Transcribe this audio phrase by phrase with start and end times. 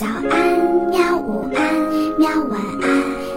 [0.00, 0.24] 早安，
[0.88, 1.18] 喵！
[1.18, 1.74] 午安，
[2.18, 2.30] 喵！
[2.44, 2.88] 晚安，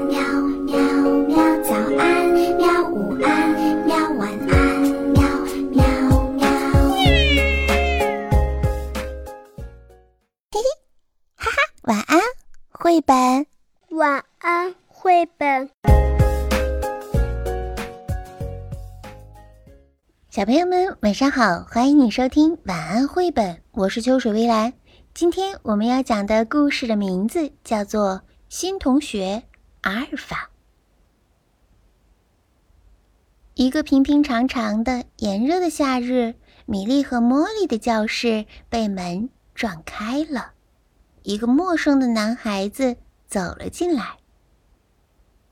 [0.08, 0.16] 喵
[0.64, 0.80] 喵
[1.28, 1.36] 喵！
[1.62, 2.88] 早安，喵！
[2.90, 3.52] 午安，
[3.86, 3.98] 喵！
[4.12, 4.82] 晚安，
[5.12, 5.22] 喵
[5.72, 5.84] 喵
[6.30, 6.48] 喵！
[10.52, 10.64] 嘿嘿，
[11.36, 12.22] 哈哈，晚安，
[12.72, 13.46] 绘本。
[13.90, 15.70] 晚安，绘本。
[20.30, 21.60] 小朋友们，晚上好！
[21.70, 24.72] 欢迎你收听晚安绘本，我是秋水微澜。
[25.14, 28.16] 今天我们要讲的故事的名字叫做
[28.50, 29.44] 《新同学
[29.82, 30.50] 阿尔法》。
[33.54, 36.34] 一个平平常常的炎热的夏日，
[36.66, 40.54] 米莉和茉莉的教室被门撞开了，
[41.22, 44.18] 一个陌生的男孩子走了进来。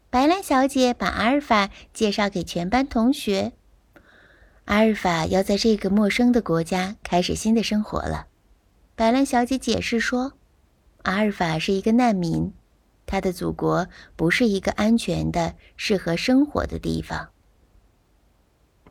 [0.10, 3.52] 白兰小姐把阿尔法介绍给全班同学。
[4.66, 8.26] 阿尔法要在这个陌生的国家开始新的生活了。
[9.02, 10.34] 白兰小姐解释说
[11.02, 12.54] ：“阿尔法是一个难民，
[13.08, 17.30] 他的祖国不是一个安全的、适合生活的地方。”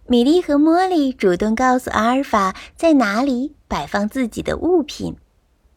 [0.08, 5.14] 米莉和茉莉主动告诉阿尔法在哪里摆放自己的物品，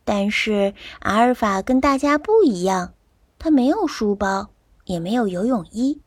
[0.03, 2.95] 但是阿尔法跟大家不一样，
[3.38, 4.49] 他没有书包，
[4.86, 6.02] 也没有游泳衣。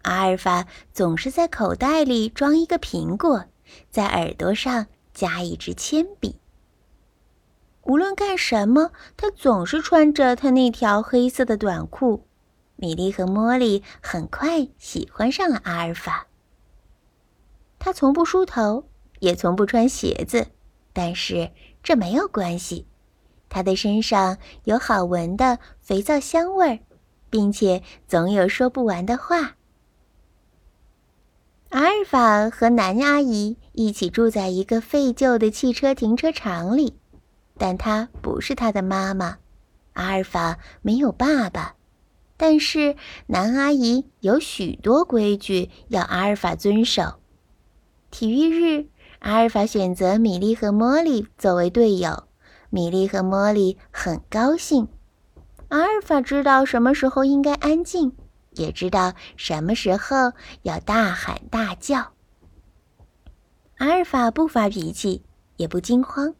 [0.00, 3.44] 阿尔法总是在口袋里装一个苹果，
[3.90, 6.36] 在耳朵上加一支铅笔。
[7.86, 12.26] 无论干什么，他总是穿着他那条黑色的短裤。
[12.74, 16.26] 米莉和茉莉很快喜欢上了阿尔法。
[17.78, 18.88] 他从不梳头，
[19.20, 20.48] 也从不穿鞋子，
[20.92, 22.86] 但是这没有关系。
[23.48, 26.78] 他的身上有好闻的肥皂香味儿，
[27.30, 29.54] 并且总有说不完的话。
[31.70, 36.98] 阿尔法和南阿姨一起住在一个废旧的汽车停车场里。
[37.58, 39.38] 但她不是他的妈妈，
[39.94, 41.74] 阿尔法没有爸爸，
[42.36, 47.20] 但是南阿姨有许多规矩要阿尔法遵守。
[48.10, 48.88] 体育日，
[49.20, 52.28] 阿尔法选择米莉和茉莉作为队友，
[52.70, 54.88] 米莉和茉莉很高兴。
[55.68, 58.12] 阿尔法知道什么时候应该安静，
[58.52, 60.32] 也知道什么时候
[60.62, 62.12] 要大喊大叫。
[63.78, 65.22] 阿尔法不发脾气，
[65.56, 66.34] 也不惊慌。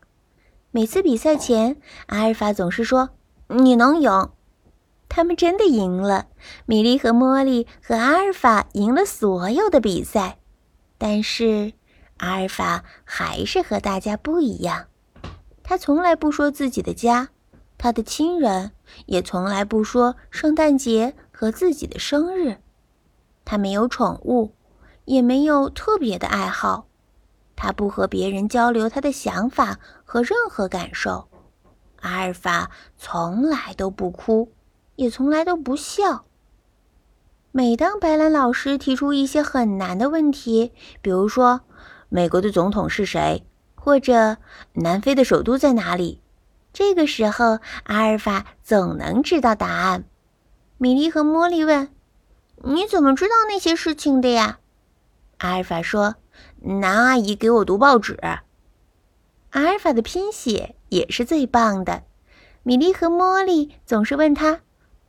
[0.77, 3.09] 每次比赛前，阿尔法总是说
[3.49, 4.29] ：“你能赢。”
[5.09, 6.27] 他们真的赢了。
[6.67, 10.37] 米莉和茉莉和阿尔法赢了所有的比赛，
[10.99, 11.73] 但是
[12.19, 14.89] 阿尔法还是和大家不一样。
[15.63, 17.31] 他从来不说自己的家，
[17.79, 18.73] 他的亲人
[19.07, 22.59] 也从来不说圣诞节和自己的生日。
[23.47, 24.53] 他没有宠物，
[25.07, 26.87] 也没有特别的爱好。
[27.56, 31.28] 他不和别人交流他的想法和任何感受。
[32.00, 34.53] 阿尔法从来都不哭，
[34.94, 36.27] 也从来都不笑。
[37.50, 41.62] 每当白兰老师提出一些很难的问题，比如说
[42.11, 44.37] 美国的总统是谁，或者
[44.75, 46.21] 南非的首都在哪里，
[46.75, 50.05] 这个时候阿尔法总能知道答案。
[50.77, 51.89] 米莉和茉莉问
[52.62, 54.59] ：“你怎么知道那些事情的呀？”
[55.39, 56.16] 阿尔法说。
[56.69, 58.19] 南阿姨给我读报纸。
[59.50, 62.03] 阿尔法的拼写也是最棒的。
[62.65, 64.62] 米莉和茉莉总是问他：“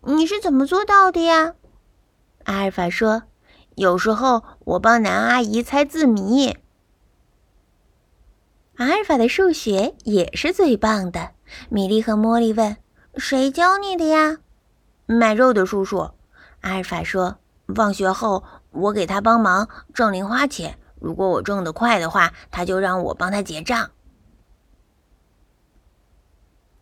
[0.05, 1.55] 你是怎么做到的呀？”
[2.45, 3.23] 阿尔法说
[3.73, 6.55] ：“有时候我帮南阿姨猜字谜。”
[8.77, 11.31] 阿尔法的数学也是最棒的。
[11.69, 12.77] 米莉和茉莉问
[13.17, 14.37] ：“谁教你的呀？”
[15.07, 16.11] 卖肉的叔叔。
[16.61, 17.39] 阿尔法说
[17.73, 23.91] ：“放学后我给他帮忙挣零花钱。”如果我挣得快的话，他就让我帮他结账。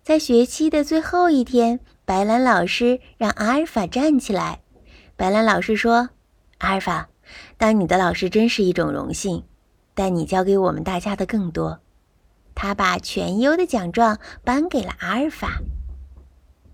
[0.03, 4.61] 在学期的最后一天，白兰老师让阿尔法站起来。
[5.15, 6.09] 白兰老师说
[6.59, 7.09] ：“阿尔法，
[7.57, 9.43] 当你的老师真是一种荣幸，
[9.93, 11.79] 但你教给我们大家的更多。”
[12.53, 15.59] 他把全优的奖状颁给了阿尔法。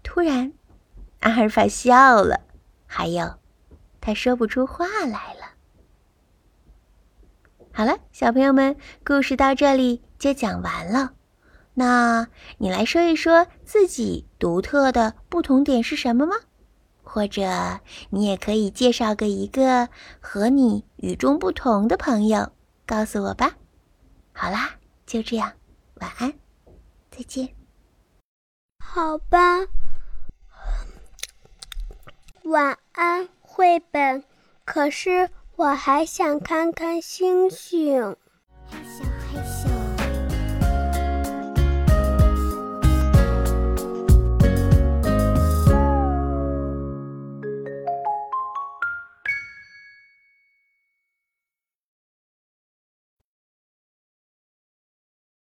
[0.04, 0.54] 突然，
[1.22, 2.42] 阿尔法笑了，
[2.86, 3.36] 还有，
[4.00, 5.41] 他说不出话来了。
[7.74, 8.76] 好了，小朋友们，
[9.06, 11.14] 故事到这里就讲完了。
[11.74, 12.28] 那
[12.58, 16.36] 你来说一说自己独特的不同点是什么吗？
[17.02, 17.80] 或者
[18.10, 19.88] 你也可以介绍个一个
[20.20, 22.52] 和你与众不同的朋友，
[22.86, 23.54] 告诉我吧。
[24.34, 24.72] 好啦，
[25.06, 25.54] 就这样，
[25.96, 26.34] 晚安，
[27.10, 27.48] 再见。
[28.84, 29.38] 好吧，
[32.44, 34.26] 晚安，绘本。
[34.66, 35.30] 可是。
[35.56, 38.16] 我还想看看星星。
[38.68, 39.71] 还想还想。